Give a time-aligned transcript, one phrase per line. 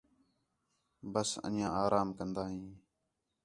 [1.11, 2.67] ٻس انڄیاں آرام کندا ہیں